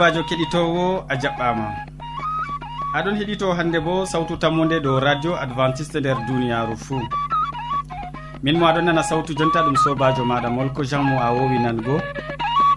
[0.00, 1.66] sobajo keɗitowo a jaɓɓama.
[2.96, 7.02] Aɗon heɗito hande bo sawtu tammude dow radio adventiste nder duniyaru fuu.
[8.42, 12.00] Min mo aɗon nana sawtu jonta ɗum sobajo maɗa molko jean mo a wowi nango.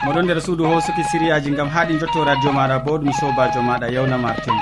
[0.04, 4.18] Moɗon nder suudu hosuki siriyaji gam haɗi jotto radio maɗa bo ɗum sobajo maɗa yewna
[4.18, 4.60] martin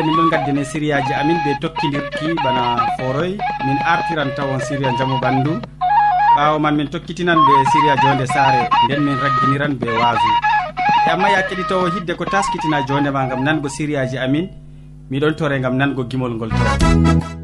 [0.00, 2.62] hannde min ɗon gaddine sériyaji amin ɓe tokkidirki bana
[2.98, 3.36] foroy.
[3.66, 5.52] Min artiran tawon séria jaamu ɓandu.
[6.36, 10.30] Ɓawo man min tokkitinan ɓe séria jonde saare nden min ragginiran ɓe waasu.
[11.06, 14.48] E amma ya keɗitowo hidde ko taskitina jondema gam nango sériyaji amin
[15.10, 17.39] miɗon tore gam nango gimol ngol to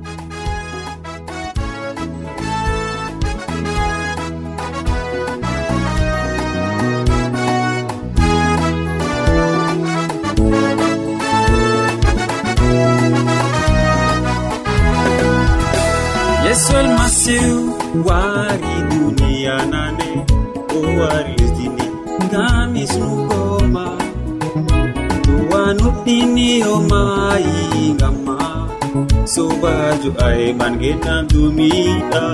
[30.86, 32.24] genandumiɗa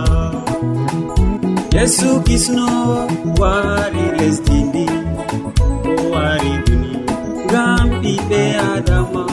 [1.74, 2.66] yesu kisno
[3.40, 4.86] wari lesdindi
[5.90, 6.92] o wari duni
[7.46, 8.42] ngam ɓiɓe
[8.72, 9.24] adama.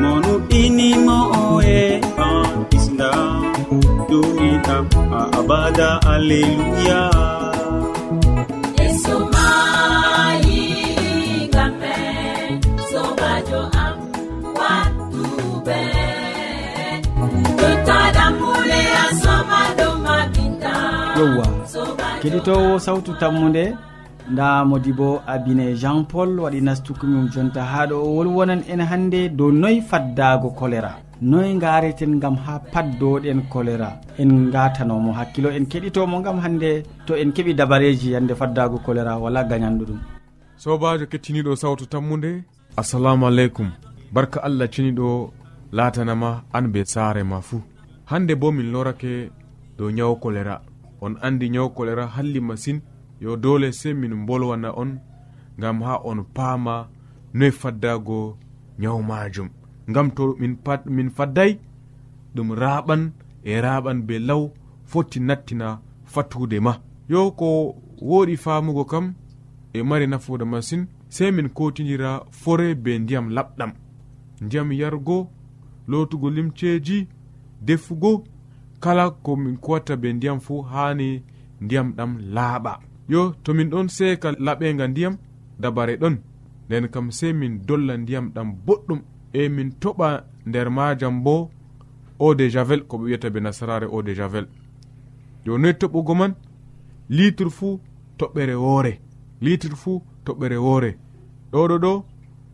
[0.00, 1.78] Monuɗɗinimo oe
[2.26, 3.40] an kisdam
[4.08, 4.84] dumiɗam
[5.18, 7.00] a abada alleluya.
[22.26, 23.64] keɗitowo sawtu tammude
[24.32, 29.20] nda modi bo abine jean paul waɗi nastukumum jonta ha ɗo o wolwonan en hannde
[29.38, 30.92] dow noyi faddago choléra
[31.30, 36.70] noyi gareten gam ha paddoɗen choléra en gatanomo hakkilo en keɗitomo gam hannde
[37.06, 39.98] to en keeɓi dabareji yande faddago choléra wala gañanɗo ɗum.
[40.62, 42.30] Sobajo kettiniɗo sawtu tammude
[42.80, 43.70] assalamu aleykum.
[44.14, 45.30] Barka allah ceniɗo
[45.76, 47.62] latanama an be saare ma fuu.
[48.10, 49.30] Hande bo min lorake
[49.78, 50.54] dow ñawo choléra
[51.00, 52.80] on andi nyaw choléra halli masine
[53.20, 54.98] yo dole sey min bolwana on
[55.58, 56.88] gam ha on paama
[57.34, 58.38] noy faddago
[58.78, 59.48] nyawu majum
[59.88, 61.58] gam to min, pad, min fadday
[62.34, 63.12] ɗum raɓan
[63.44, 64.50] e raɓan be law
[64.84, 66.72] foti nattina fattude ma.
[67.08, 69.14] Yo ko woɗi famugo kam
[69.72, 73.72] e mari nafude masine sey min kotidira fore be ndiyam laɓɗam.
[74.40, 75.30] Ndiyam yargo
[75.88, 77.08] lotugo limceji
[77.62, 78.24] defugo
[78.80, 81.22] kala ko min kuwatta be ndiyam fuu hani
[81.60, 82.72] ndiyam ɗam laaɓa.
[83.08, 85.16] Yo to min ɗon seeka laɓega ndiyam
[85.60, 86.16] dabare ɗon.
[86.66, 89.00] Nden kam sei min dolla ndiyam ɗam boɗɗum.
[89.32, 90.08] E min toɓa
[90.46, 91.50] nder majam bo
[92.20, 94.46] eau de javel ko ɓe wiyata be nasarare eau de javel.
[95.44, 96.34] Yo noyi toɓugo man
[97.08, 97.80] litre fuu
[98.18, 98.92] toɓɓere woore.
[99.40, 100.90] Litre fuu toɓɓere woore.
[101.52, 102.04] Ɗoɗo ɗo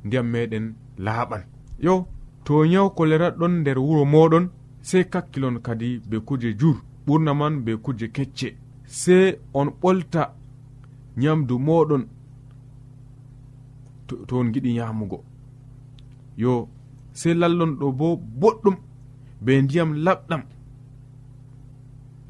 [0.05, 1.43] ndiyam meɗen laaɓan.
[1.78, 2.06] Yo
[2.44, 4.50] to nyaw kolera ɗon nder wuro moɗon
[4.82, 6.76] sey kakkilon kadi be kuje jur
[7.06, 8.48] ɓurna man be kuje kecce.
[8.87, 10.22] Sey on ɓolta
[11.16, 12.04] nyamdu moɗon
[14.06, 15.25] to on giɗi yamugo
[16.37, 16.69] yo
[17.12, 18.76] sey lallon ɗo bo boɗɗum
[19.41, 20.43] be ndiyam laɓɗam.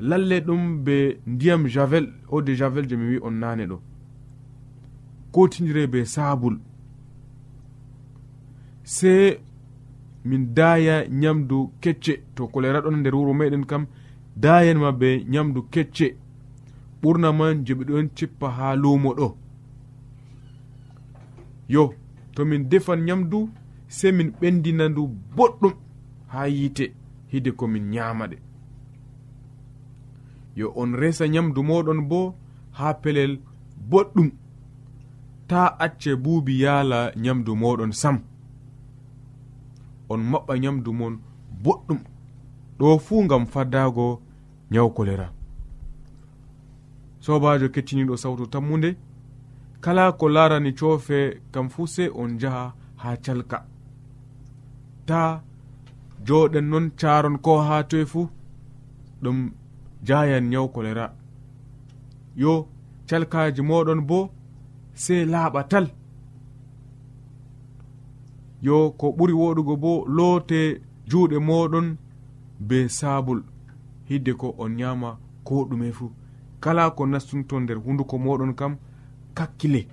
[0.08, 3.80] Lalle ɗum be ndiyam javel o de javel je mi wi on nane ɗo.
[5.32, 6.58] Kotidire be sabul.
[8.84, 9.38] Sey
[10.24, 12.22] min daya ñamdu kecce.
[12.34, 13.86] To choléra ɗon nder wuro meɗen kam
[14.36, 16.16] dayanma be ñamdu kecce.
[17.02, 19.36] Ɓurna man je ɓe ɗon cippa ha lumo ɗo.
[21.68, 21.94] Yo
[22.34, 23.48] to min defan ñamdu
[23.88, 25.02] sei min ɓendina ndu
[25.36, 25.74] boɗɗum
[26.32, 26.92] ha yite
[27.30, 28.26] hide komin ñama
[30.56, 32.34] yo on resa ñamdu moɗon bo
[32.72, 33.40] ha pelel
[33.90, 34.30] boɗɗum.
[35.48, 38.16] Ta acce buubi yaala ñamdu moɗon sam.
[40.12, 41.14] on maɓɓa nyamdu mon
[41.64, 42.00] boɗɗum.
[42.78, 44.06] Ɗo fuu gam faddago
[44.70, 45.26] nyawu kolera.
[47.24, 48.90] Sobajo kettiniɗo sawtu tammude
[49.84, 51.18] kala ko larani cofe
[51.52, 52.64] kam fuu sey on jaha
[53.02, 53.58] ha calka.
[55.08, 55.20] Ta
[56.26, 58.28] joɗen non caron ko ha toye fuu
[59.22, 59.38] ɗum
[60.06, 61.06] jayan nyawu kolera.
[62.42, 62.52] Yo
[63.08, 64.18] calkaji moɗon bo
[64.94, 65.86] sey laaɓa tal.
[68.62, 71.96] yo ko ɓuri woɗugo bo loote juuɗe moɗon
[72.60, 73.42] be sabul
[74.08, 76.10] hidde ko on nyama ko ɗume fuu
[76.60, 78.76] kala ko nastunto nder hunduko moɗon kam
[79.34, 79.88] kakkile.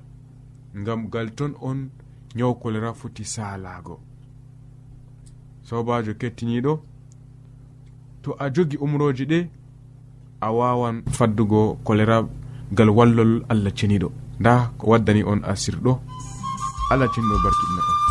[0.78, 1.90] Ngam gal ton on
[2.36, 4.00] nyaw kolera foti salago
[5.64, 6.74] sobajo kettiniɗo
[8.22, 9.40] to a jogi umroji ɗe
[10.42, 12.18] a wawan faddugo kolera
[12.72, 15.92] gal wallol allah ceniɗo nda ko waddani on asirɗo
[16.92, 18.09] allah ceniɗo barkiɗina on.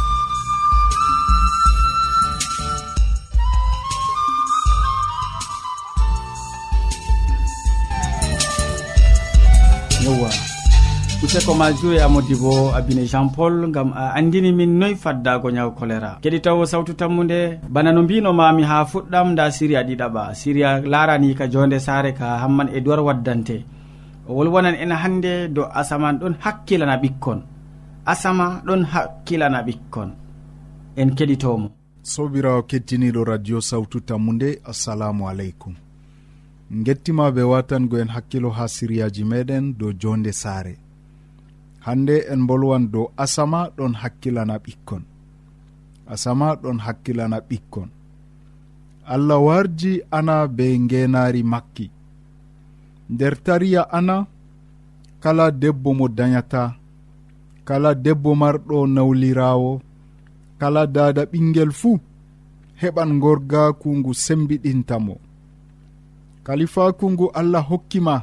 [11.29, 15.71] useko ma juwe amodi bo abine jean paul gam a andini min noyi faddago nyaw
[15.79, 21.47] choléra keɗitawo sawtu tammude bana no mbinomami ha fuɗɗam da siria ɗiɗaɓa siria larani ka
[21.53, 23.57] jonde sare ka hamman e dowar waddante.
[24.29, 27.41] O wolwonan en hande do asaman ɗon hakkilana ɓikkon.
[28.07, 30.11] Asama ɗon hakkilana ɓikkon.
[30.97, 31.69] En keɗitomo
[32.03, 35.75] sobirawo kettiniɗo radio sawtu tammude assalamu aleykum.
[36.85, 40.88] Gettima ɓe watangoen hakkilo ha siriyaji meɗen dow jonde saare.
[41.89, 45.03] hande en bolwan dow asama ɗon hakkilana ɓikkon.
[46.13, 47.89] Asama ɗon hakkilana ɓikkon.
[49.15, 51.87] Allah warji ana be ngenari makki.
[53.13, 54.17] Nder tariya ana
[55.23, 56.65] kala debbo mo dayata
[57.69, 59.73] kala debbo marɗo nawlirawo
[60.61, 61.97] kala dada ɓingel fuu
[62.81, 65.15] heɓan gorgaku ngu sembiɗintamo
[66.47, 68.15] kalifaku ngu allah hokkima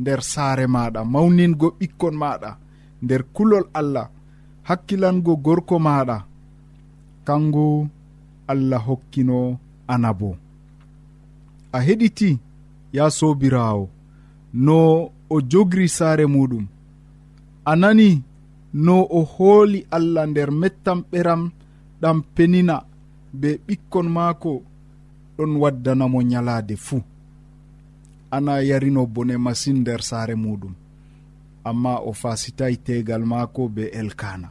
[0.00, 2.50] nder saare maɗa mawningo ɓikkon maɗa.
[3.06, 4.06] nder kulol allah
[4.68, 6.18] hakkilango gorko maɗa.
[7.26, 7.66] Kango
[8.52, 9.38] allah hokkino
[9.94, 10.30] ana bo
[11.76, 12.30] a heɗiti
[12.96, 13.84] ya sobirawo
[14.66, 16.64] no o jogri saare muɗum.
[17.64, 18.22] A nani
[18.84, 21.42] no o hooli allah nder mettam ɓeram
[22.00, 22.76] ɗam penina
[23.40, 24.52] be ɓikkon maako
[25.36, 27.02] ɗon waddanamo nyalaade fuu.
[28.36, 30.72] Ana yarino bone masin nder saare muɗum.
[31.68, 34.48] amma o fasitayi tegal maako be elkana.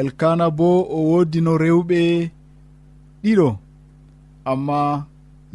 [0.00, 2.00] Elkana bo o wodino rewɓe
[3.22, 3.48] ɗiɗo
[4.50, 4.80] amma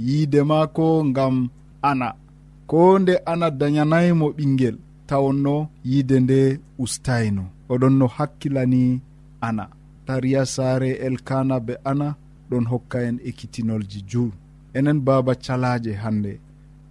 [0.05, 1.35] yiide maako ngam
[1.89, 2.09] ana.
[2.69, 4.75] Ko nde ana dañanaymo ɓingel
[5.09, 5.55] tawonno
[5.89, 6.39] yiide nde
[6.83, 8.83] ustayno oɗon no hakkilani
[9.47, 9.65] ana.
[10.05, 12.07] Tariya saare elkana be ana
[12.49, 14.29] ɗon hokka en ekkitinolji juu
[14.77, 16.33] enen baaba calaje hande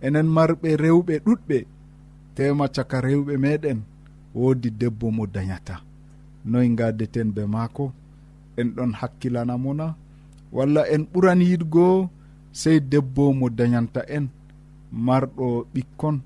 [0.06, 1.58] enen marɓe rewɓe ɗuɗɓe
[2.36, 3.78] tema caka rewɓe meɗen
[4.38, 5.74] woodi debbo mo dañata
[6.50, 7.84] noy gadeten be maako
[8.60, 9.86] en ɗon hakkilanamona
[10.56, 11.84] walla en ɓuran yiɗgo
[12.60, 14.24] sey debbo mo dañanta en
[15.06, 16.16] marɗo ɓikkon.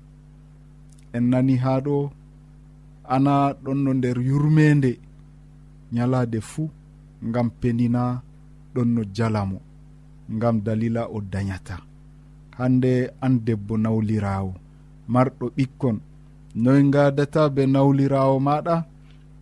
[1.15, 1.95] En nani haa ɗo
[3.15, 3.33] ana
[3.63, 4.91] ɗon no nder yurmende
[5.95, 6.65] ñalaade fuu
[7.27, 8.01] ngam penina
[8.73, 9.57] ɗon no jalamo
[10.35, 11.75] ngam dalila o dañata
[12.57, 12.91] hande
[13.25, 14.51] an debbo nawlirawo
[15.07, 15.97] marɗo ɓikkon.
[16.63, 18.75] Noy gadata be nawlirawo maɗa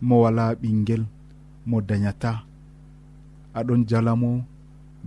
[0.08, 1.04] mo wala ɓinguel
[1.70, 2.32] mo dañata
[3.58, 4.30] aɗon jalamo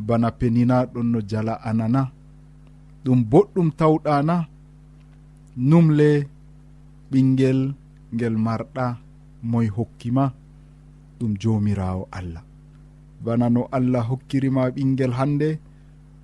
[0.06, 2.02] bana penina ɗon no jala anana.
[3.04, 4.36] Ɗum boɗɗum tawɗana
[5.56, 6.08] numle
[7.10, 7.60] ɓinguel
[8.14, 8.84] ngel marɗa
[9.50, 10.24] moy hokkima
[11.18, 12.42] ɗum jomirawo allah.
[13.24, 15.48] Bana no allah hokkirima ɓinguel hande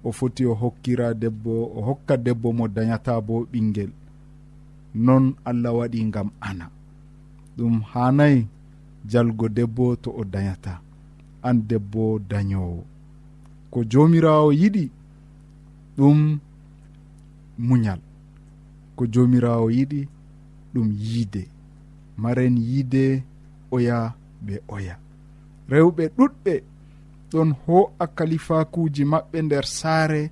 [0.04, 3.90] o foti o hokkira debbo o hokka debbo mo dañata bo ɓinguel
[4.94, 6.70] non allah waɗi gam ana.
[7.56, 8.46] Ɗum hanayi
[9.10, 10.80] jalgo debbo to o dayata
[11.42, 12.84] an debbo dayowo
[13.70, 14.90] ko jomirawo yiɗi
[15.96, 16.38] ɗum
[17.58, 18.00] muñal.
[18.96, 20.08] Ko jomirawo yiɗi
[20.74, 21.42] ɗum yiide.
[22.16, 23.22] Maren yiide
[23.70, 24.14] oya
[24.46, 24.94] ɓe oya.
[25.70, 26.54] Rewɓe ɗuɗɓe
[27.30, 30.30] ɗon ho'a kalifakuji maɓɓe nder saare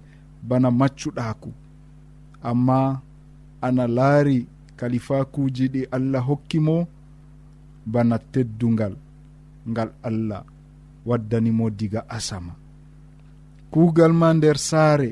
[0.48, 1.50] bana maccuɗaku
[2.48, 2.78] amma
[3.62, 4.46] ana laari
[4.76, 6.86] kalifakuji ɗi allah hokkimo
[7.86, 8.94] bana teddungal
[9.70, 10.44] ngal allah
[11.06, 12.52] waddanimo diga asama.
[13.70, 15.10] Kuugal ma nder saare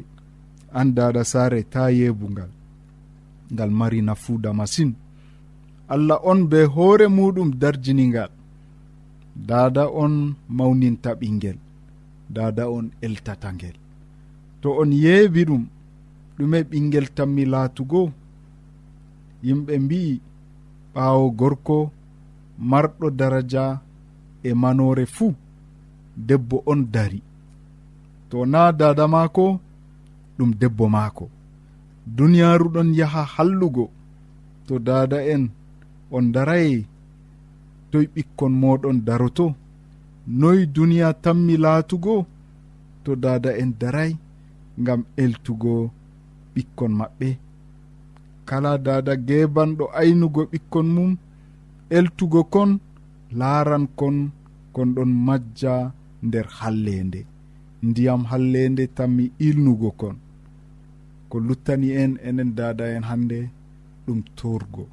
[0.73, 2.51] an dada saare ta yeebungal
[3.53, 4.91] ngal mari nafuuda masin.
[5.89, 8.31] Allah on be hoore muɗum darjiningal
[9.49, 11.59] dada on mawninta ɓingel
[12.37, 13.77] dada on eltata ngel
[14.61, 15.65] to on yeebi ɗum
[16.39, 18.01] ɗume ɓingel tanmi laatugo
[19.45, 20.15] yimɓe mbi'i
[20.95, 21.77] ɓaawo gorko
[22.71, 23.65] marɗo daraja
[24.49, 25.33] e manore fuu
[26.27, 27.21] debbo on dari.
[28.31, 29.45] To na dada maako
[30.37, 31.25] ɗum debbo maako.
[32.17, 33.85] Duniyaaru ɗon yaha hallugo
[34.67, 35.43] to dada en
[36.17, 36.79] on daraye
[37.91, 39.47] toye ɓikkon moɗon daroto.
[40.41, 42.15] Noyi duniya tammi laatugo
[43.05, 44.13] to dada en daray
[44.81, 45.75] ngam eltugo
[46.55, 47.29] ɓikkon maɓɓe.
[48.49, 51.11] kala dada gebanɗo aynugo ɓikkon mum
[51.97, 52.71] eltugo kon
[53.39, 54.17] laaran kon
[54.75, 55.75] kon ɗon majja
[56.27, 57.21] nder hallende.
[57.89, 60.17] Ndiyam hallende tanmi ilnugo kon.
[61.29, 63.39] Ko luttani en enen dada en hande
[64.07, 64.85] ɗum torgo.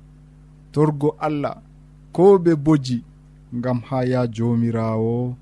[0.73, 1.55] Torgo allah
[2.15, 2.97] ko ɓe boji
[3.57, 5.35] ngam ha ya jomirawo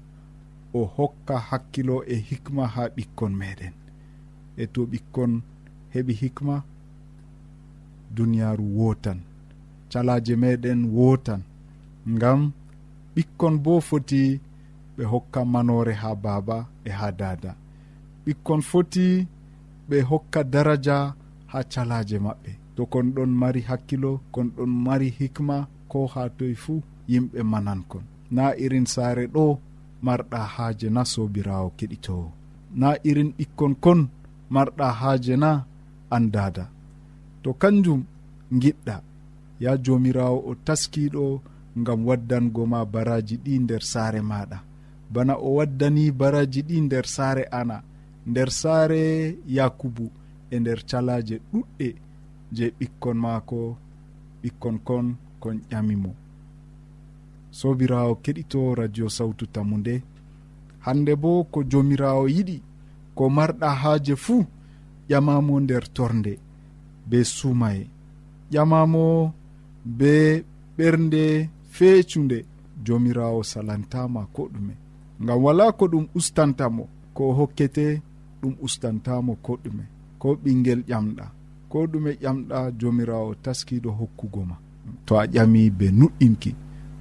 [0.73, 3.73] o hokka hakkilo e hikma ha ɓikkon meɗen.
[4.57, 5.31] E to ɓikkon
[5.93, 6.55] heɓi hikma
[8.15, 9.19] duniyaaru wootan.
[9.91, 11.41] Calaaje meɗen wootan.
[12.13, 12.41] Ngam
[13.15, 14.21] ɓikkon bo foti
[14.95, 17.51] ɓe hokka manore ha baaba e ha dada
[18.25, 19.05] ɓikkon foti
[19.89, 20.97] ɓe hokka daraja
[21.51, 22.51] ha calaje maɓɓe.
[22.75, 25.57] To kon ɗon mari hakkilo kon ɗon mari hikma
[25.91, 28.03] ko ha toye fuu yimɓe manankon
[28.35, 29.45] na irin saare ɗo
[30.05, 32.27] marɗa haaje na sobirawo keɗitowo
[32.79, 33.99] na irin ɓikkon kon
[34.53, 35.51] marɗa haaje na
[36.15, 36.63] an dada
[37.43, 38.03] to kanjum
[38.61, 38.95] giɗɗa
[39.59, 41.41] ya jomirawo o taskiɗo
[41.85, 44.57] gam waddango ma baraji ɗi nder saare maɗa.
[45.13, 47.77] Bana o waddani baraji ɗi nder saare ana
[48.29, 49.01] nder saare
[49.47, 50.05] yakubu
[50.51, 51.87] e nder calaje ɗuɗɗe
[52.55, 53.77] je ɓikkon maako
[54.41, 56.11] ɓikkon kon kon ƴamimo
[57.51, 59.93] sobirawo keɗito radio sawtu tammu nde
[60.85, 62.57] hande bo ko jomirawo yiɗi
[63.15, 64.45] ko marɗa haaje fuu
[65.09, 66.33] ƴamamo nder torde.
[67.09, 67.87] be sumaye
[68.53, 69.31] ƴamamo
[69.85, 70.43] be
[70.77, 72.45] ɓernde feecunde
[72.85, 74.73] jomirawo salantama ko ɗume.
[75.25, 78.01] Gam wala ko ɗum ustantamo ko hokkete
[78.41, 79.83] ɗum ustantamo ko ɗume
[80.21, 81.25] ko ɓinguel ƴamɗa
[81.71, 84.55] ko ɗume ƴamɗa jomirawo taskiɗo hokkugo ma.
[85.05, 86.51] To a ƴami be nuɗɗinki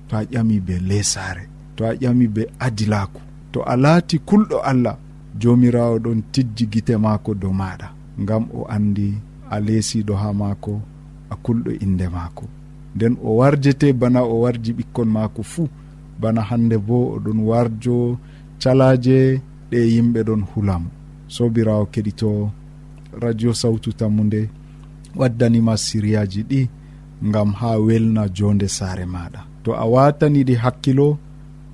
[0.09, 1.45] to a ƴami be lesare
[1.77, 3.21] to a ƴami be adilaku
[3.53, 4.97] to a laati kulɗo allah
[5.41, 7.89] jomirawo ɗon tijji gite maako dow maɗa
[8.27, 9.15] gam o andi
[9.51, 10.81] a leesiɗo ha maako
[11.31, 12.45] a kulɗo inde maako.
[12.97, 15.69] Nden o warjete bana o warji ɓikkon maako fuu
[16.21, 18.19] bana hande bo oɗon warjo
[18.63, 19.41] calaje
[19.71, 20.91] ɗe yimɓe ɗon hulamo
[21.35, 22.51] sobirawo keɗito
[23.23, 24.41] radio sawtu tammu nde
[25.17, 26.61] waddanima siriyaji ɗi
[27.33, 31.19] gam ha welna jonde saare maɗa to a wataniɗi hakkilo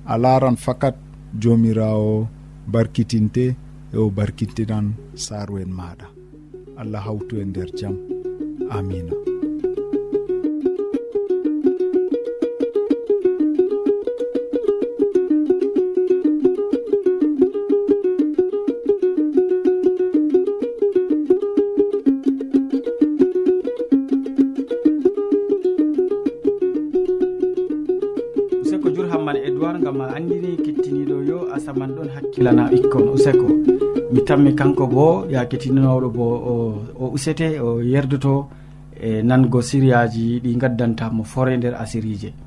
[0.05, 0.95] a laran fakat
[1.41, 2.27] jomirawo
[2.71, 3.45] barkitinte
[3.93, 6.14] e o barkitinan saaru en maɗa
[6.77, 7.95] allah hawtu e nder jaam
[8.77, 9.13] amina.
[28.63, 33.64] Useko jurhamman edoir gam a andini kettiniɗo yo asaman ɗon hakkilana ɓikkon useko.
[34.15, 36.25] mi tammi kanko bo ya kettinoɗo bo
[37.01, 38.47] o usete o yerdoto
[38.95, 42.44] e nango siriyaji ɗi gaddantamo fore nder asirije.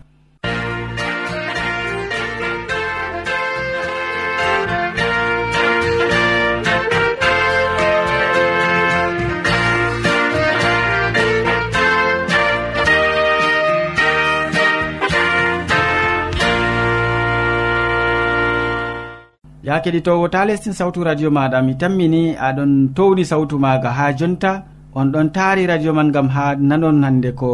[19.79, 24.53] ya keɗitowo ta lestin sawtu radio maɗa mi tammini aɗon towni sawtu maga ha jonta
[24.99, 27.51] on ɗon taari radio man gam ha nanon hande ko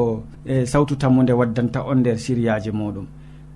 [0.53, 3.07] e sawtu tammude waddanta on nder siriyaji muɗum.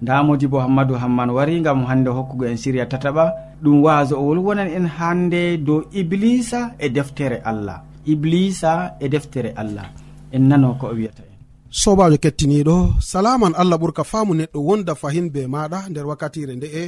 [0.03, 3.25] Nda modi bo hammadou hamman wari gam hande hokkugo en siriya tataɓa
[3.63, 7.79] ɗum waso wasowol wonan en hande dow iblisa e deftere allah.
[8.13, 9.87] Iblisa e deftere allah.
[10.35, 11.35] En nano ko o wiyata en.
[11.83, 12.77] Sobajo kettiniɗo
[13.11, 16.85] salaman allah ɓurka faamu neɗɗo wonda fahin be maɗa nder wakkatire nde'e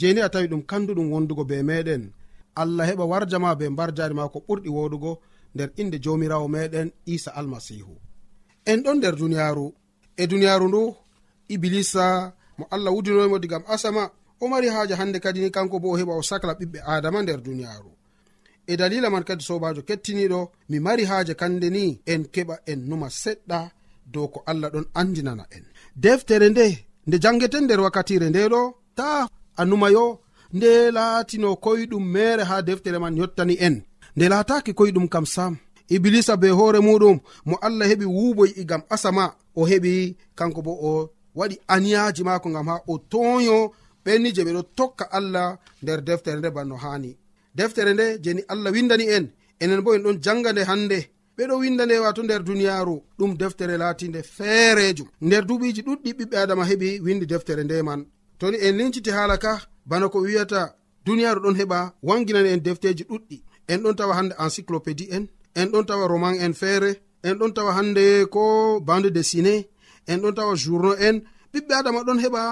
[0.00, 2.12] jeni a tawi ɗum kanduɗum wondugo be meɗen.
[2.56, 5.12] Allah heɓa warjama be mbarjari ma ko ɓurɗi woɗugo
[5.54, 7.94] nder inde jomirawo meɗen isa almasihu
[8.70, 9.66] en ɗon nder duniyaru
[10.16, 10.82] e duniyaru ndu
[11.54, 12.06] iblisa
[12.58, 14.02] mo allah wudinoymo digam asama
[14.42, 17.40] o mari haaje hande kadi ni kanko bo o heɓa o sahla ɓiɓɓe adama nder
[17.46, 17.90] duniyaru
[18.66, 23.08] e dalila man kadi sobajo kettiniɗo mi mari haaje kande ni en keɓa en numa
[23.22, 23.58] seɗɗa
[24.12, 25.64] dow ko allah ɗon andinana en.
[26.04, 26.66] Deftere nde
[27.06, 28.62] nde jangeten nder wakkatire nde ɗo
[28.98, 29.28] ta
[29.60, 30.06] annuma yo
[30.56, 33.76] nde laatino koyɗum mere ha deftere man yottani en.
[34.16, 35.52] Nde laataki koyɗum kam sam
[35.94, 37.16] iblisa be hoore muɗum
[37.48, 39.92] mo allah heɓi wuuboy igam asama o heɓi
[40.38, 43.58] kanko bo o waɗi aniyaji maako gam ha o toyo
[44.04, 47.10] ɓenni je ɓeɗo tokka allah nder deftere nde banno hani
[47.58, 49.24] deftere nde jeni allah windani en
[49.62, 50.98] enen bo en ɗon janga nde hande
[51.38, 56.64] ɓeɗo winda nde wato nder duniyaru ɗum deftere latinde feerejum nder duɓiji ɗuɗɗi ɓiɓɓe adama
[56.70, 58.00] heɓi windi deftere nde man.
[58.38, 59.52] toni en linciti haala ka
[59.86, 60.60] bana ko wiyata
[61.06, 63.36] duniyaaru ɗon heɓa wanginani en defteji ɗuɗɗi.
[63.68, 65.24] En ɗon tawa hande encyclopédie en
[65.60, 66.90] en ɗon tawa roman en feere
[67.22, 68.42] en ɗon tawa hande ko
[68.80, 69.54] bande dessiné
[70.06, 71.16] en ɗon tawa journaux en.
[71.52, 72.42] Ɓiɓɓe adama ɗon heɓa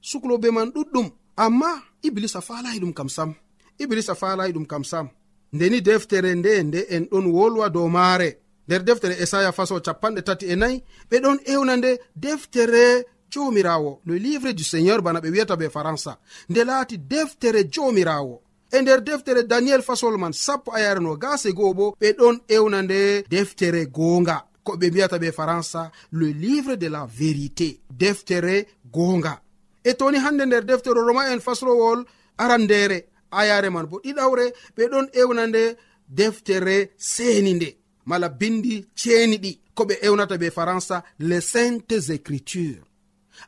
[0.00, 1.06] suklobe man ɗuɗɗum
[1.36, 1.70] amma
[2.02, 3.30] iblisa faalayi ɗum kam sam.
[3.78, 5.06] Iblisa faalayi ɗum kam sam.
[5.52, 8.38] Ndeni deftere nde nde en ɗon wolwa dow maare.
[8.66, 10.76] Nder deftere esaya faso capanɗe tati e nayi
[11.10, 11.90] ɓe ɗon ewna nde
[12.24, 12.84] deftere
[13.32, 16.18] jomirawo le livre du seigneur bana ɓe wiyata be faransa.
[16.48, 18.42] Nde laati deftere jomirawo.
[18.70, 22.40] E nder deftere daniel fasol man sappo a yare no gase goo bo ɓe ɗon
[22.48, 24.44] ewna nde deftere goonga.
[24.62, 29.40] Ko ɓe mbiyata ɓe faransa le livre de la vérité deftere goonga.
[29.84, 32.04] E toni hande nder deftere roma en faslowol
[32.38, 35.76] arandere ayare man bo ɗiɗawre ɓe ɗon ewna nde
[36.08, 42.82] deftere seni nde mala bindi ceeni ɗi ko ɓe ewnata ɓe faransa les saintes écritures.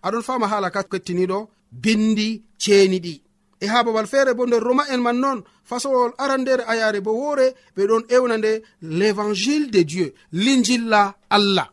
[0.02, 3.14] aɗon fama hala ka kettiniɗo bindi ceeni ɗi
[3.60, 7.54] e ha babal feere bo nder roma en man noon fasowol arandere ayare bo woore
[7.76, 11.68] ɓe ɗon ewna nde l'évangile de dieu linjilla allah.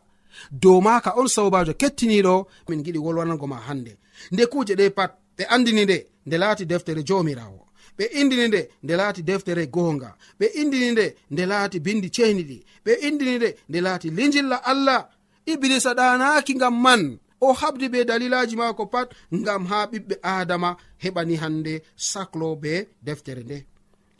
[0.50, 3.96] Dow maka on sobajo kettiniɗo min giɗi wolwanango ma hande
[4.32, 7.62] nde kuje ɗe pat ɓe andini nde nde laati deftere jomirawo
[7.98, 10.16] ɓe indini nde nde laati deftere goonga.
[10.40, 15.08] Ɓe indini nde nde laati bindi cehniɗi ɓe indini nde nde laati linjilla allah.
[15.46, 17.18] Iblisa ɗanaki ngam man.
[17.44, 20.70] o habdi be dalilaji maako pat ngam ha ɓiɓɓe adama
[21.02, 21.72] heɓani hande
[22.10, 22.72] saclo be
[23.06, 23.58] deftere nde.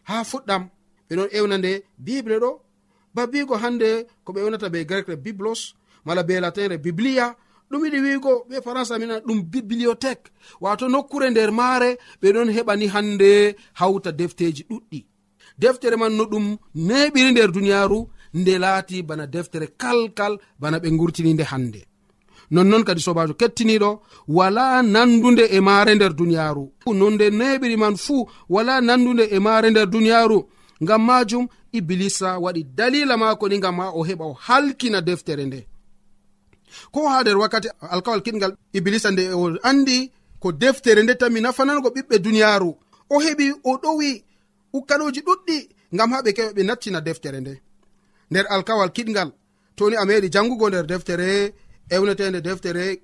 [0.08, 0.62] Ha fuɗɗam
[1.06, 1.72] ɓe ɗon ewna nde
[2.06, 2.50] bible ɗo
[3.14, 3.88] ba bigo hande
[4.24, 5.60] ko ɓe ewnata be grecre biblos
[6.06, 7.26] mala be latinre biblia
[7.70, 10.26] ɗum yiɗi wiigo ɓe françai mina ɗum bibliothèque
[10.60, 13.30] wato nokkure nder maare ɓe ɗon heɓani hande
[13.80, 15.00] hawta defteji ɗuɗɗi.
[15.58, 16.46] Deftere man no ɗum
[16.88, 17.98] neɓiri nder duniyaaru
[18.34, 21.80] nde laati bana deftere kalkal bana ɓe gurtini nde hande
[22.54, 23.90] nonnon kadi sobajo kettiniɗo
[24.28, 26.64] wala nandude e maare nder duniyaru.
[27.00, 30.38] Nonde neɓiri man fuu wala nandude e maare nder duniyaru.
[30.82, 35.66] Ngam majum iblisa waɗi dalila mako ni ngam ha o heɓa o halkina deftere nde.
[36.92, 41.88] Ko ha nder wakkati alkawal kiɗgal iblisa nde o andi ko deftere nde tanmi nafanango
[41.88, 42.70] ɓiɓɓe duniyaru.
[43.10, 44.24] O heɓi o ɗowi
[44.72, 45.56] ukkaɗoji ɗuɗɗi
[45.94, 47.54] ngam ha ɓe keɓa ɓe nattina deftere nde.
[48.30, 49.30] Nder alkawal kiɗgal
[49.76, 51.54] toni a meɗi jangugo nder deftere
[51.90, 53.02] ewnetede deftere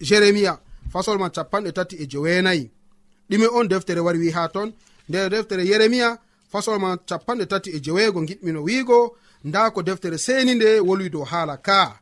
[0.00, 0.58] jeremia
[0.92, 2.70] fasol ma capanɗe tati e jowenayi.
[3.30, 4.72] Ɗume on deftere wari wi ha ton.
[5.08, 6.18] Nder deftere yeremia
[6.52, 11.24] fasol ma capanɗe tati e jeweego giɗmino wiigo nda ko deftere seni nde wolwi dow
[11.24, 12.00] haala ka.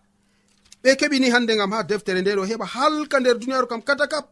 [0.82, 4.26] Ɓe keɓini hande gam ha deftere nde ɗo heɓa halka nder duniyaru kam kata kap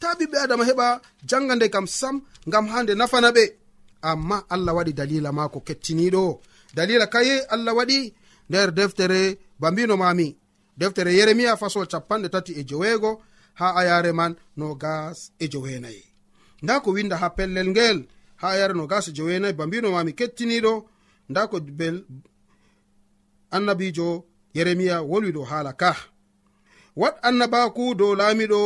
[0.00, 0.86] ta ɓiɓɓe adama heɓa
[1.28, 2.16] janga nde kam sam
[2.52, 3.44] gam ha nde nafana ɓe.
[4.02, 6.40] Amma allah waɗi dalila maako kettiniɗo
[6.74, 7.98] dalila kaye allah waɗi
[8.48, 10.36] nder deftere bambino mami
[10.76, 13.22] deftere yeremiya fasol capanɗe tati e joweego
[13.54, 16.04] ha ayare man no gas e joweenayi
[16.62, 18.06] nda ko winda ha pellel ngel
[18.36, 20.88] ha ayare no gas e joweenayi ba mbinomami kettiniɗo.
[21.28, 22.04] Nda ko bel
[23.50, 25.96] annabijo yeremiya wolwi dow haala ka.
[26.96, 28.60] Wat annabaku dow laamiɗo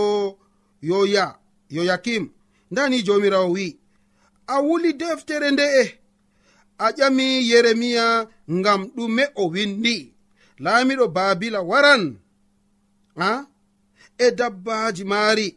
[0.82, 1.38] yoya
[1.70, 2.30] yoyakim
[2.70, 3.78] ndani jomirawo wi
[4.46, 5.98] a wuli deftere nde'e
[6.78, 10.15] a ƴami yeremiya ngam ɗume o windi.
[10.64, 12.02] laamiɗo babila waran
[13.16, 13.46] a?
[14.18, 15.48] E dabbaji maari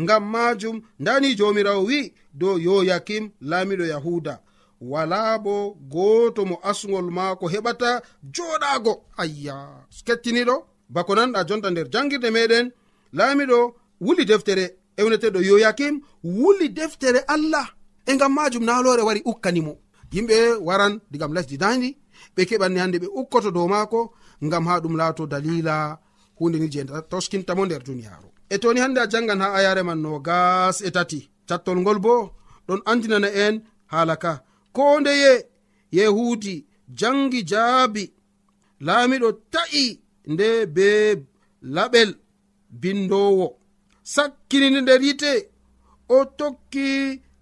[0.00, 4.34] ngam majum ndani jomirawo wi dow yoyakim laamiɗo yahuda
[4.80, 8.02] wala bo gooto mo asgol maako heɓata
[8.34, 9.56] joɗago ayya
[10.06, 10.56] kettiniɗo
[10.94, 12.66] bako nanɗa jonta nder jangirde meɗen
[13.18, 13.58] laamiɗo
[14.04, 14.64] wuli deftere
[15.00, 17.66] ewneteɗo yoyakim wuli deftere allah.
[18.06, 19.72] E ngam majum nalore wari ukkanimo
[20.12, 21.88] yimɓe waran digam lesdi dandi
[22.34, 24.00] ɓe keɓanni hande ɓe ukkoto dow maako
[24.44, 25.76] ngam ha ɗum laato dalila
[26.38, 28.28] hunde ni je toskintamo nder duniyaaru.
[28.54, 32.14] E toni hannde a jangan ha ayare man no gas e tati cattol ngol bo
[32.66, 33.54] ɗon andinana en
[33.92, 34.32] haala ka.
[34.76, 35.32] Ko ndeye
[35.96, 36.54] yehuudi
[37.00, 38.04] jangi jaabi
[38.86, 39.84] laamiɗo ta'i
[40.32, 40.88] nde be
[41.76, 42.10] laɓel
[42.80, 43.46] bindowo
[44.14, 45.32] sakkinini nder yite
[46.16, 46.86] o tokki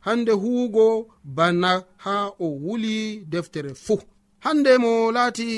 [0.07, 0.87] hande huugo
[1.37, 1.71] bana
[2.05, 2.97] ha o wuli
[3.33, 4.01] deftere fuu.
[4.45, 5.49] Hande mo laati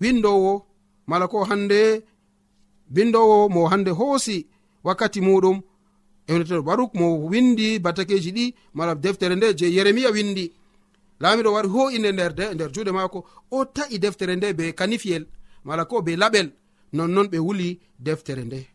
[0.00, 0.52] windowo
[1.08, 2.04] mala ko hande
[2.94, 4.46] bindowo mo hande hoosi
[4.84, 5.60] wakkati muɗum.
[6.28, 10.52] Ewneteɗo baruk mo windi batakeji ɗi mala deftere nde je yeremiya windi.
[11.20, 15.24] Laamiɗo wari ho'inde nder de nder juuɗe maako o ta'i deftere nde be kanifiyel
[15.64, 16.48] mala ko be laɓel.
[16.92, 18.66] Nonnon ɓe wuli deftere nde.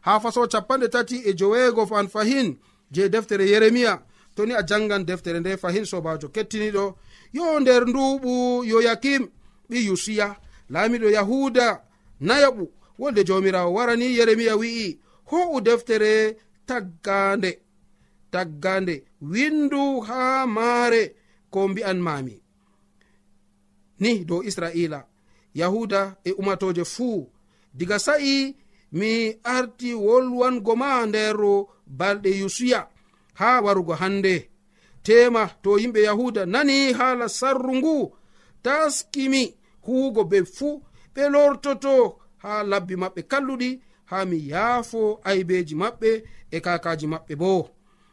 [0.00, 2.56] Ha faso capanɗe tati e joweego fan fahin
[2.90, 4.02] je deftere yeremiya
[4.34, 6.94] toni a jangan deftere nde fahin sobajo kettiniɗo.
[7.32, 9.28] Yo nder nduɓu yoyakim
[9.70, 10.36] ɓi yusiya
[10.70, 11.82] laamiɗo yahuda
[12.20, 12.64] nayaɓu
[12.98, 14.98] wonde jawmirawo warani yeremiya wi'i
[15.30, 17.60] ho'u deftere taggande
[18.30, 21.14] taggande windu ha maare
[21.50, 22.42] ko mbi'an mami
[24.00, 25.06] ni dow israila
[25.54, 27.28] yahuda e umatoje fuu
[27.74, 28.56] diga sa'i
[28.92, 31.36] mi arti wolwango ma nder
[31.86, 32.88] balɗe yusuya
[33.34, 34.50] ha warugo hande
[35.02, 38.16] tema to yimɓe yahuda nani haala sarru ngu
[38.62, 39.61] taskimi.
[39.82, 40.82] huugo be fuu
[41.14, 43.70] ɓe lortoto ha labbi maɓɓe kalluɗi
[44.10, 46.10] ha mi yaafo aybeji maɓɓe
[46.50, 47.70] e kakaji maɓɓe bo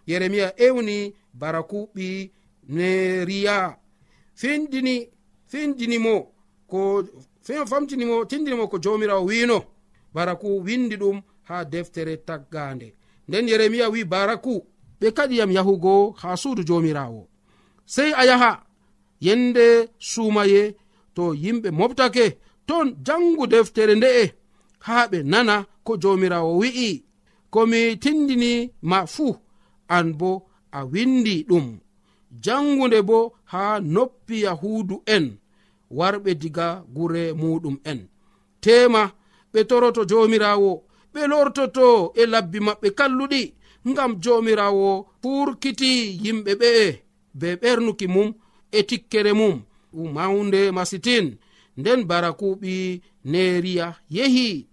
[0.09, 0.97] yeremiya ewni
[1.39, 2.31] barakuɓi
[2.75, 3.77] neriya.
[4.39, 5.09] Findini
[5.47, 6.31] findinimo
[6.67, 7.03] ko
[7.65, 9.63] famtinimo tindinimo ko jomirawo wino
[10.13, 12.93] baraku windi ɗum ha deftere taggande
[13.27, 14.65] nden yeremiya wi baraku
[15.01, 17.27] ɓe kadiyam yahugo ha suudu jomirawo
[17.85, 18.63] sey a yaha
[19.19, 20.75] yende sumaye
[21.19, 22.25] to yimɓe moftake
[22.67, 24.23] ton jangu deftere nde'e
[24.85, 25.55] haa ɓe nana
[25.85, 26.89] ko jomirawo wi'i.
[27.53, 28.51] Komi tindini
[28.89, 29.33] ma fuu
[29.95, 30.31] an bo
[30.77, 31.65] a windi ɗum.
[32.43, 33.17] Jangunde bo
[33.51, 35.25] haa noppi yahudu en
[35.97, 37.99] warɓe diga gure muɗum en.
[38.63, 39.01] Tema
[39.53, 40.71] ɓe toroto jomirawo
[41.13, 41.85] ɓe lortoto
[42.21, 43.41] e labbi maɓɓe kalluɗi
[43.89, 44.87] ngam jomirawo
[45.21, 45.91] furkiti
[46.23, 46.85] yimɓe ɓe'e
[47.39, 48.29] be ɓernuki mum
[48.71, 49.55] e tikkere mum.
[49.93, 51.37] mawnde masitin.
[51.77, 54.67] Nden barakuɓi neriya yehi.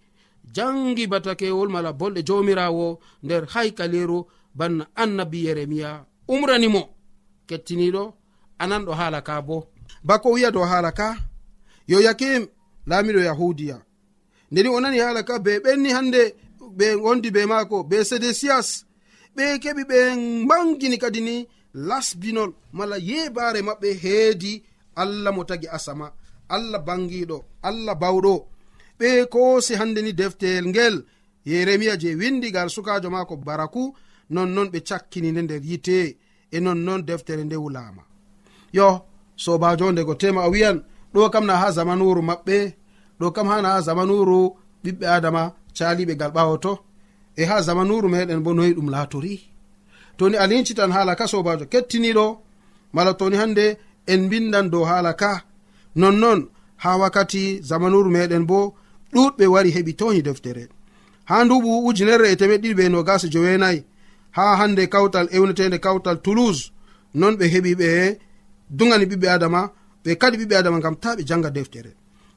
[0.55, 6.05] Jangi batakewol mala bolɗe jomirawo nder haykaliru banna annabi yeremiya.
[6.29, 6.83] Umranimo.
[7.48, 8.05] Kettiniɗo
[8.59, 9.66] ananɗo haala ka bo.
[10.05, 11.16] Bako wiya dow haala ka
[11.87, 12.46] yo yakim
[12.87, 13.76] laamiɗo yahudiya
[14.50, 16.35] ndeni o nani haala ka be ɓenni hande
[16.79, 18.68] ɓe gondi be maako be sedesias?
[19.37, 19.98] Ɓe keɓi ɓe
[20.48, 21.37] mangini kadi ni
[21.88, 24.52] lasbinol mala yebare maɓɓe heedi
[25.03, 26.07] allah mo tagi asama
[26.49, 28.35] allah bangiɗo allah bawɗo.
[28.99, 30.97] Ɓe koosi hande ni defteyel ngel
[31.47, 33.83] yeremiya je windigal sukajo maako baraku
[34.35, 35.99] nonnon ɓe cakkini nde nder yite
[36.51, 38.03] e nonnon deftere nde wulama
[38.77, 38.89] yo
[39.45, 40.79] sobajo ndego tema a wiyan
[41.15, 42.57] ɗo kam na ha zamanuru maɓɓe
[43.21, 44.39] ɗo kam hana ha zamanuru
[44.85, 45.43] ɓiɓɓe adama
[45.77, 46.73] caliɓe gal ɓawoto
[47.37, 49.35] e ha zamanuru meɗen bo noyi ɗum latori
[50.17, 52.27] toni alincitan lincitan haala ka sobajo kettiniɗo
[52.95, 53.67] mala toni hande
[54.07, 55.45] en bindan dow haala ka.
[55.97, 56.49] Nonnon
[56.83, 58.75] ha wakkati zamanuru meɗen bo
[59.14, 60.69] ɗuɗɓe wari heɓi towni deftere.
[61.25, 63.85] Ha nduɓu ujunerre e temeɗ ɗiɗi ɓe nogasa jowenayi.
[64.37, 66.71] Ha hande kawtal ewnetede kawtal toulouse
[67.14, 67.88] non ɓe heɓi ɓe
[68.71, 69.61] dugani ɓiɓɓe adama
[70.05, 71.92] ɓe kadi ɓiɓɓe adama gam ta ɓe janga deftere.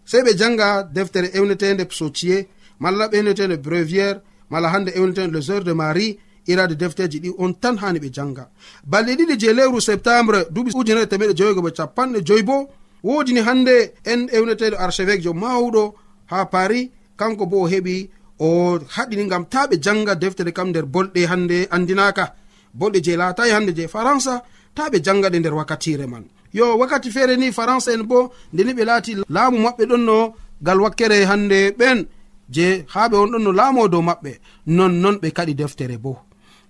[0.06, 2.48] Sei ɓe janga deftere ewnetede sotie
[2.80, 6.18] malla ɓe ewnetede breviére mala hande ewnetede les heures de marie
[6.52, 8.44] irade defteji ɗi on tan hani ɓe janga.
[8.92, 12.56] Balɗe ɗiɗi je lewru septembre duuɓi ujunere temeɗe joygo ɓe capanɗe joyi bo
[13.04, 13.76] wodini hande
[14.12, 15.84] en ewneteɗo archevêque jo mawɗo
[16.32, 18.10] ha paris kanko bo o heɓi
[18.40, 22.26] o haɗini gam ta ɓe janga deftere kam nder bolɗe hande andinaka.
[22.74, 24.44] Bolɗe je laatayi hande je faransa
[24.76, 26.24] ta ɓe janga ɗe nder wakkatire man.
[26.54, 30.80] Yo wakkati feere ni faransa en bo ndeni ɓe laati laamu maɓɓe ɗon no gal
[30.82, 32.06] wakkere hande ɓen
[32.50, 34.32] je ha ɓe on ɗon no laamo dow maɓɓe.
[34.68, 36.18] Nonnon ɓe kaɗi deftere bo.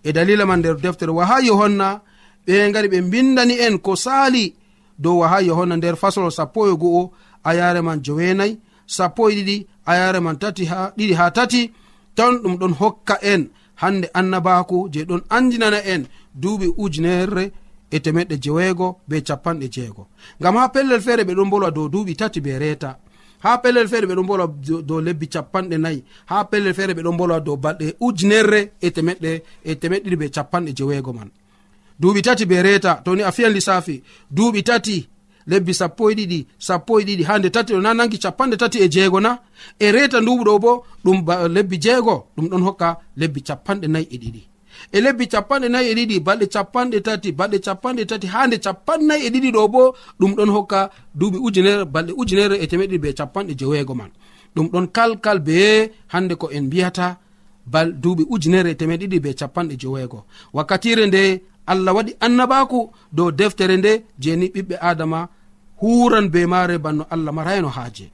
[0.04, 2.02] e dalila man nder deftere waha yohanna
[2.46, 4.54] ɓe gari ɓe bindani en ko sali
[5.00, 7.12] dow waha yohanna nder fasolo sappo e go'o
[7.44, 11.72] a yare man jowenayi sappo e ɗiɗi a yare man tati ha ɗiɗi ha tati
[12.16, 13.50] ton ɗum ɗon hokka en
[13.82, 16.04] hande annabaku je ɗon andinana en
[16.42, 17.52] duuɓi ujunerre
[17.92, 20.08] e temeɗɗe jeweego be capanɗe jeego.
[20.40, 22.98] Ngam ha pellel feere ɓe ɗon bolwa dow duuɓi tati be reeta.
[23.44, 24.48] ha pellel feere ɓeɗo mbolwa
[24.88, 29.32] dow lebbi capanɗe nayi ha pellel feere ɓeɗo mbolwa dow balɗe ujunerre e temeɗɗe
[29.64, 31.30] e temeɗɗiɗi ɓe capanɗe jeweego man.
[32.00, 35.08] Duuɓi tati be reeta toni a fiyan lissafi duuɓi tati
[35.48, 37.24] lebbi sappo e ɗiɗi sappo e ɗiɗi.
[37.24, 39.40] Ha nde tati ɗo na nangi capanɗe tati e jeego na
[39.80, 40.72] e reeta nduɓu ɗo bo
[41.04, 41.18] ɗum
[41.56, 44.49] lebbi jeego ɗum ɗon hokka lebbi capanɗe nayi e ɗiɗi.
[44.92, 49.22] e lebbi capanɗe nayi e ɗiɗi balɗe capanɗe tati balɗe capanɗe tati ha nde capannayi
[49.28, 49.82] e ɗiɗi ɗo bo
[50.20, 50.80] ɗum ɗon hokka
[51.20, 54.12] duuɓi ujunere balɗe ujunere e temeɗiɗi be capanɗe jeweego man.
[54.56, 55.56] Ɗum ɗon kalkal be
[56.14, 57.18] hande ko en mbiyata
[57.66, 60.20] bal duuɓi ujunere e temeɗiɗi be capanɗe jeweego
[60.54, 61.22] wakkatire nde
[61.72, 62.80] allah waɗi annabaku
[63.12, 65.20] dow deftere nde jeni ɓiɓɓe adama
[65.82, 68.08] huran be mare banno allah marayno haaje.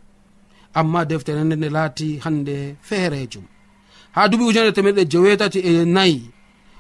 [0.74, 3.46] Amma deftere nde nde laati hande feerejum
[4.16, 6.22] ha duuɓi ujunere temeɗɗe jewetati e, e nayi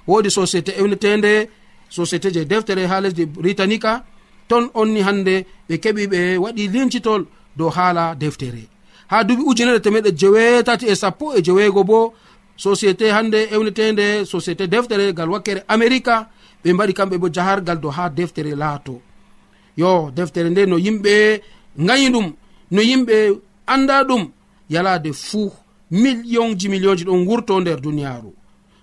[0.07, 1.49] wodi société ewnetende
[1.89, 4.03] société je deftere ha lesdi britannica.
[4.47, 7.25] Ton onni hande ɓe keɓi ɓe waɗi lincitol
[7.57, 8.67] dow haala deftere.
[9.07, 12.13] Ha duuɓi ujunere temeɗe jewetati e sappo e jeweego bo
[12.57, 16.27] société hande ewnetende société deftere gal wakkere america
[16.63, 19.01] ɓe mbaɗi kamɓe bo jahargal dow ha deftere laato.
[19.77, 21.41] Yo deftere nde no yimɓe
[21.77, 22.33] gayi ɗum
[22.71, 24.29] no yimɓe anda ɗum
[24.69, 25.51] yalade fuu
[25.91, 28.33] millionji millionji ɗon wurto nder duniyaaru.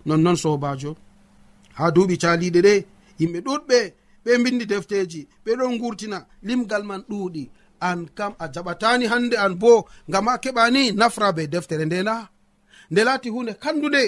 [0.07, 0.97] Nonnoon sobajo.
[1.79, 2.75] ha duuɓi caliɗe ɗe
[3.21, 3.79] yimɓe ɗuɗɓe
[4.25, 7.45] ɓe bindi defteji ɓe ɗon gurtina limgal man ɗuuɗi.
[7.89, 12.15] An kam a jaɓatani hande an bo ngam a keɓani nafra be deftere ndena
[12.91, 14.03] nde laati hunde kandude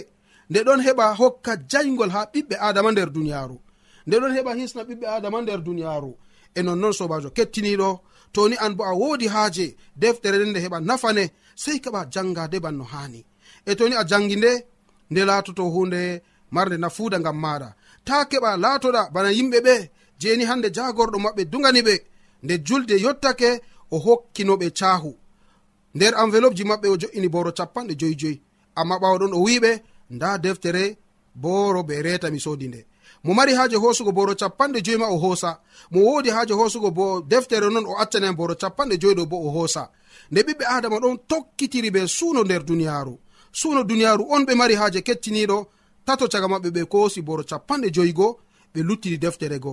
[0.50, 3.56] nde ɗon heɓa hokka jaygol ha ɓiɓɓe adama nder duniyaru
[4.06, 6.10] nde ɗon heɓa hisna ɓiɓɓe adama nder duniyaru
[6.54, 7.88] e nonnoon sobajo kettiniɗo
[8.34, 11.24] toni an bo a wodi haaje deftere nde nde heɓa nafane
[11.62, 13.20] sei keɓa jangade ban no hani
[13.66, 14.52] e toni a jangi nde
[15.10, 16.00] nde laatoto hunde
[16.54, 17.68] marde nafuuda ngam maɗa
[18.06, 19.74] ta keɓa laatoɗa bana yimɓe ɓe
[20.20, 21.94] jeni hande jagorɗo maɓɓe dugani ɓe
[22.44, 23.50] nde julde yottake
[23.90, 25.10] o hokkinoɓe caahu.
[25.94, 28.36] Nder envelope ji maɓɓe o jo'ini boro capanɗe joyi joyi
[28.80, 29.70] amma ɓawaɗon o wiɓe
[30.14, 30.96] nda deftere
[31.34, 32.80] boro be reta mi sodi nde.
[33.24, 35.50] Mo mari haaje hosugo boro capanɗe joyi ma o hoosa.
[35.90, 39.50] Mo wodi haaje hosugo bo deftere non o accanan boro capanɗe joyi ɗo bo o
[39.50, 39.82] hoosa.
[40.30, 43.14] Nde ɓiɓɓe adama ɗon tokkitiri ɓe suuno nder duniyaaru.
[43.52, 45.66] Suuno duniyaaru on ɓe mari haaje kettiniɗo
[46.04, 48.26] tato caga maɓɓe ɓe kosi boro capanɗe joyigo
[48.74, 49.72] ɓe luttidi deftere go.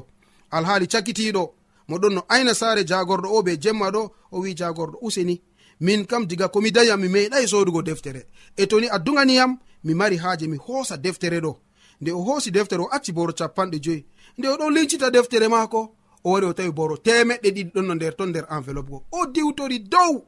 [0.51, 1.43] Alhaali cakitiɗo
[1.89, 5.41] moɗon no ayna saare jagorɗo o ɓe jemma ɗo o wi jagorɗo useni.
[5.79, 8.21] Min kam diga komi dayam mi meeɗai sodugo deftere.
[8.57, 11.55] E toni adduganiyam mi mari haaje mi hoosa deftere ɗo.
[12.01, 14.05] Nde o hoosi deftere o acci boro capanɗe joyi.
[14.37, 15.79] Nde o ɗon lincita deftere maako
[16.23, 19.03] o wari o tawi boro temeɗɗe ɗiɗi ɗon no nder ton nder enveloppe go.
[19.11, 20.23] O diwtori dow!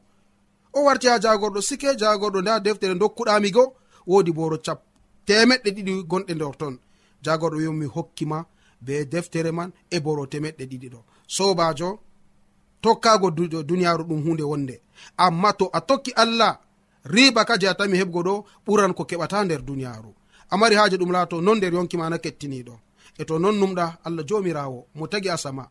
[0.72, 3.74] O warti ha jagorɗo sike jagorɗo nda deftere dokkuɗami go
[4.06, 4.82] woodi boro cap
[5.26, 6.74] temeɗɗe ɗiɗi gonɗe nder ton.
[7.24, 8.38] Jagoɗo wi mi hokkima
[8.80, 11.00] be deftere man e boro temeɗɗe ɗiɗi ɗo.
[11.26, 11.88] Sobajo
[12.82, 13.30] tokkago
[13.68, 14.80] duniyaru ɗum hunde wonde.
[15.16, 16.60] Amma to a tokki allah
[17.04, 18.34] riba ka je a tami heɓgo ɗo
[18.66, 20.10] ɓuran ko keɓata nder duniyaru.
[20.50, 22.74] Amari haji ɗum laato non nder yonkimana kettiniɗo
[23.18, 25.64] e to non numɗa allah jomirawo mo tagi asama.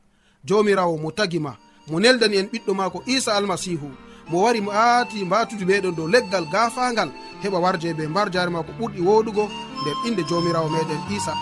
[0.47, 3.89] Jomirawo mo tagima mo neldani en ɓiɗɗo maako isa almasihu.
[4.29, 7.09] mo wari mo aati mbatude ɓeɗon dow leggal gafangal
[7.43, 9.43] heɓa warje be mbar jare ma ko ɓurɗi woɗugo
[9.81, 11.33] nder inde jomirawo meɗen isa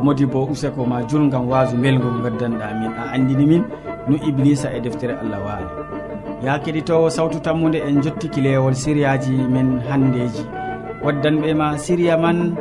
[0.00, 3.62] modi bo useko ma julgam wasu welgol gaddanɗa min a andini min
[4.08, 5.70] no iblisa e deftere allah waali.
[6.44, 10.44] Ya keɗitowo sawtu tammude en jottiki lewol siriyaji men handeji
[11.04, 12.54] waddanɓe ma siriya man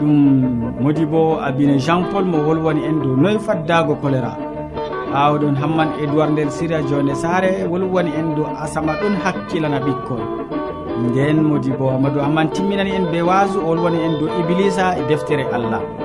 [0.00, 0.12] ɗum
[0.80, 4.32] modi bo abine jean paul mo wolwani en dow noyi faddago choléra.
[5.14, 10.22] Awɗon hamman edoird nder siriya jonde sare wolwani en dow asama ɗon hakkilana ɓikkol
[11.04, 15.02] nden modi bo amadou hamman timminani en be wasu o wolwani en dow iblisa e
[15.08, 15.99] deftere allah.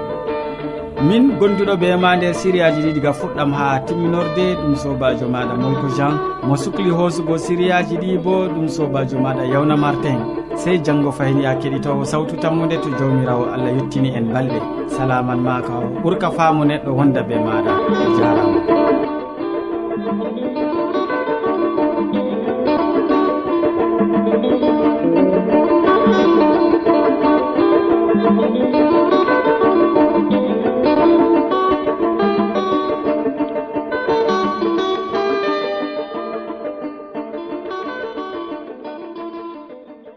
[1.08, 5.88] min gonduɗo be ma nder sériyaji ɗi diga fuɗɗam ha timminorde ɗum sobajo maɗa molko
[5.98, 6.14] jean.
[6.48, 10.20] Mo sukli hoosugo sériyaji ɗi bo ɗum sobajo maɗa yawna martin.
[10.62, 14.60] Sey janggo fayni ya keɗitowo sawtu tammude to jawmirawo allah yettini en balɗe.
[14.88, 17.74] Salaman ma ka ɓurka faamu neɗɗo wonda be maɗa.
[18.18, 18.85] Jarama.